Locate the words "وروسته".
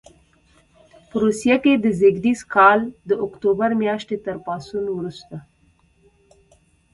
4.93-5.35